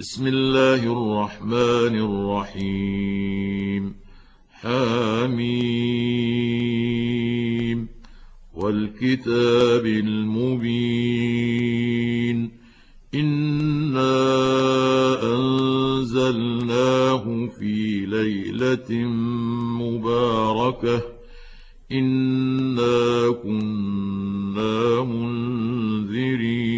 بسم 0.00 0.26
الله 0.26 0.74
الرحمن 0.74 2.14
الرحيم. 2.54 3.94
حميم. 4.50 5.48
والكتاب 8.54 9.86
المبين. 9.86 12.50
إنا 13.14 14.16
أنزلناه 15.36 17.48
في 17.58 18.06
ليلة 18.06 18.94
مباركة. 19.82 21.02
إنا 21.92 23.34
كنا 23.42 25.04
منذرين. 25.04 26.77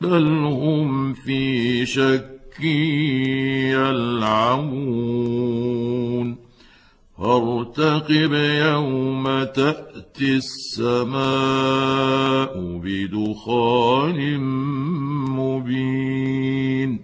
بل 0.00 0.26
هم 0.26 1.14
في 1.14 1.86
شك 1.86 2.60
يلعبون 4.60 5.16
فارتقب 7.18 8.32
يوم 8.32 9.24
تاتي 9.44 10.36
السماء 10.36 11.16
بدخان 12.84 14.40
مبين 15.30 17.00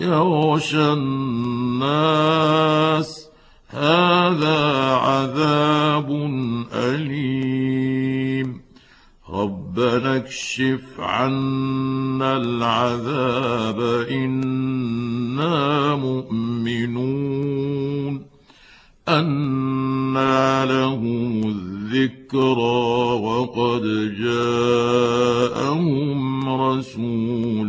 يغشى 0.00 0.92
الناس 0.92 2.44
هذا 3.68 4.58
عذاب 4.94 6.10
اليم 6.72 8.60
ربنا 9.78 10.16
اكشف 10.16 10.82
عنا 10.98 12.36
العذاب 12.36 13.80
إنا 14.10 15.94
مؤمنون. 15.96 17.54
أنى 19.08 20.66
لهم 20.66 21.42
الذكرى 21.48 23.20
وقد 23.20 23.82
جاءهم 24.18 25.68
رسول 26.48 27.68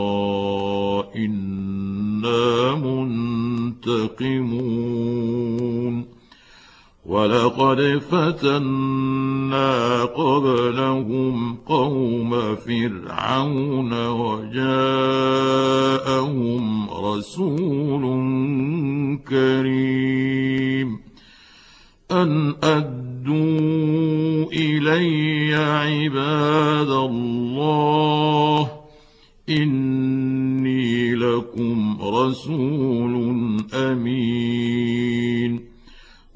أنا 2.26 2.76
منتقمون 3.86 4.62
ولقد 7.06 8.02
فتنا 8.12 9.70
قبلهم 10.06 11.58
قوم 11.66 12.56
فرعون 12.56 14.08
وجاءهم 14.08 15.01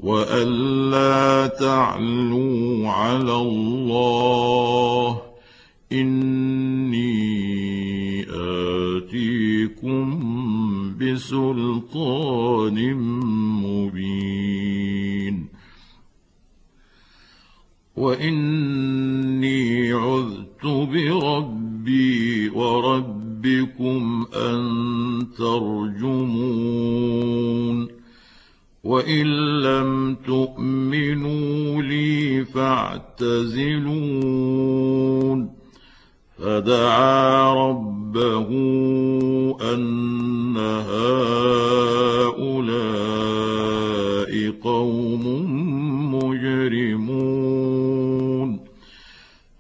والا 0.06 1.48
تعلوا 1.48 2.90
على 2.90 3.36
الله 3.36 5.22
إني 5.92 7.16
آتيكم 8.30 10.06
بسلطان 10.98 12.94
مبين 13.64 15.48
وإني 17.96 19.94
عذت 19.94 20.66
بربي 20.66 22.50
وربكم 22.50 24.26
أن 24.34 25.28
ترجمون 25.38 26.76
وان 28.86 29.28
لم 29.62 30.16
تؤمنوا 30.26 31.82
لي 31.82 32.46
فاعتزلون 32.46 33.86
فدعا 36.38 37.54
ربه 37.54 38.50
ان 39.74 40.58
هؤلاء 40.58 41.65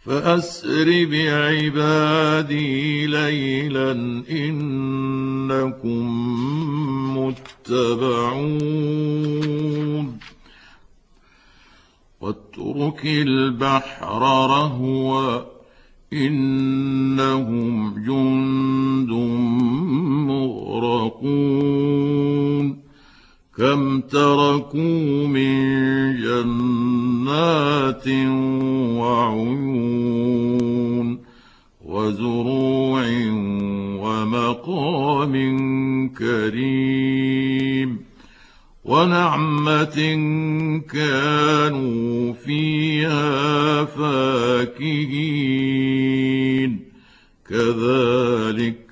فأسر 0.05 1.05
بعبادي 1.05 3.07
ليلا 3.07 3.91
إنكم 4.31 6.05
متبعون. 7.17 8.65
واترك 12.21 13.05
البحر 13.05 14.21
رهوا 14.49 15.41
إنهم 16.13 17.95
جند 18.05 19.09
مغرقون. 20.29 22.84
كم 23.57 24.01
تركوا 24.01 25.27
من 25.27 25.55
جنات 26.21 28.07
وعيون 28.99 30.05
وزروع 31.85 33.05
ومقام 33.99 35.35
كريم 36.09 37.99
ونعمة 38.85 39.95
كانوا 40.93 42.33
فيها 42.33 43.85
فاكهين. 43.85 45.45
كذلك 47.49 48.84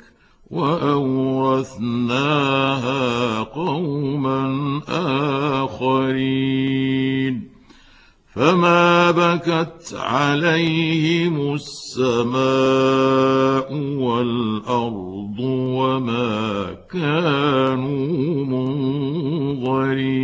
وأورثناها 0.54 3.44
قوما 3.44 4.82
آخرين. 5.64 7.54
فما 8.36 9.12
بكت 9.12 9.94
عليهم 9.94 11.54
السماء 11.54 12.38
والأرض 13.98 15.40
وما 15.40 16.76
كانوا 16.92 18.46
منظرين. 18.46 20.24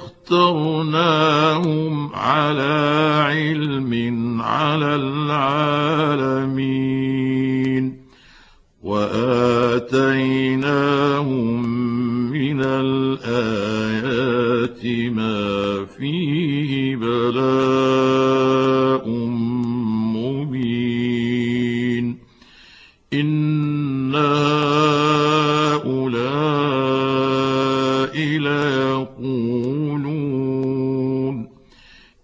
اخترناهم 0.21 2.11
على 2.13 2.73
علم 3.27 3.91
على 4.41 4.95
العالمين 4.95 6.61
واتيناهم 8.83 10.11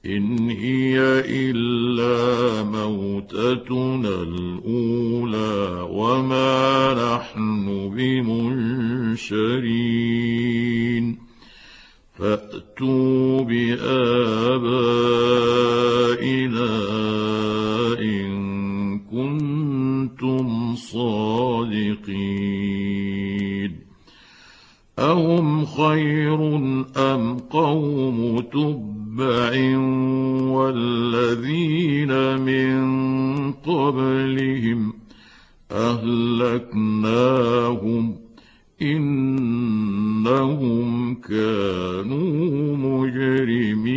إن 0.06 0.50
هي 0.50 1.00
إلا 1.26 2.64
موتتنا 2.64 4.22
الأولى 4.22 5.88
وما 5.92 6.94
نحن 7.16 7.90
بمنشرين. 7.96 9.68
فأتوا 12.20 13.42
بآبائنا 13.42 13.88
إن 18.00 19.00
كنتم 19.00 20.76
صادقين. 20.76 23.57
اهم 25.00 25.66
خير 25.66 26.56
ام 26.98 27.38
قوم 27.38 28.40
تبع 28.40 29.78
والذين 30.58 32.42
من 32.42 32.78
قبلهم 33.52 34.94
اهلكناهم 35.72 37.48
انهم 38.82 40.36
كانوا 41.16 42.78
مجرمين 42.78 43.97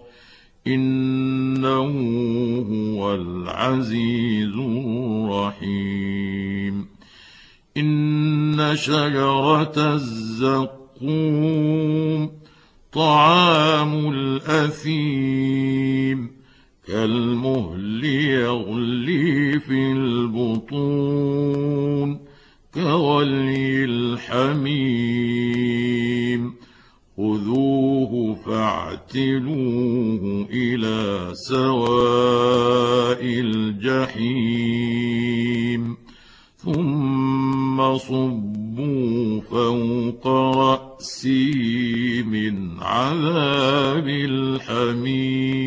إنه 0.67 1.91
هو 2.69 3.15
العزيز 3.15 4.53
الرحيم. 5.33 6.87
إن 7.77 8.71
شجرة 8.75 9.93
الزقوم 9.95 10.81
طعام 12.93 14.13
الأثيم 14.13 15.51
كالمهل 16.87 18.05
يغلي 18.05 19.59
في 19.59 19.91
البطون 19.91 21.39
كغلي 22.73 23.85
الحميم. 23.85 25.30
خذوه 27.21 28.35
فاعتلوه 28.45 30.47
إلى 30.51 31.29
سواء 31.33 33.21
الجحيم 34.21 35.97
ثم 36.57 37.97
صبوا 37.97 39.41
فوق 39.41 40.27
راسي 40.57 42.23
من 42.23 42.79
عذاب 42.79 44.07
الحميم 44.07 45.61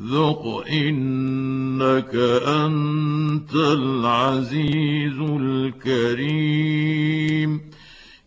ذق 0.00 0.64
انك 0.70 2.14
انت 2.46 3.54
العزيز 3.54 5.18
الكريم 5.40 6.96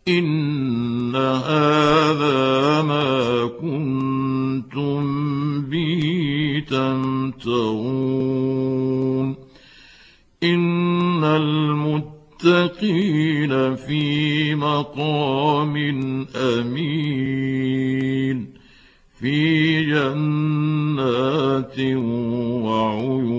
ان 0.08 1.16
هذا 1.16 2.82
ما 2.82 3.46
كنتم 3.62 5.02
به 5.62 6.04
تمترون 6.70 8.30
ان 10.44 11.24
المتقين 11.24 11.96
في 13.76 14.56
مقام 14.56 15.78
امين 16.36 18.50
في 19.20 19.86
جنات 19.86 21.80
وعيون 22.64 23.39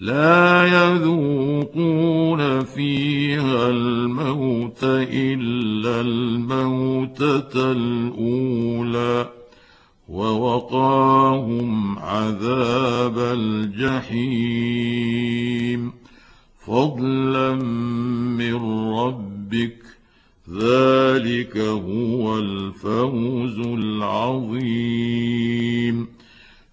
لا 0.00 0.66
يذوقون 0.66 2.64
فيها 2.64 3.70
الموت 3.70 4.84
إلا 4.84 6.00
الموتة 6.00 7.72
الأولى 7.72 9.28
ووقاهم 10.08 11.98
عذاب 11.98 13.18
الجحيم. 13.18 14.40
فضلا 16.66 17.54
من 18.36 18.54
ربك 18.92 19.76
ذلك 20.50 21.56
هو 21.56 22.38
الفوز 22.38 23.58
العظيم. 23.58 24.60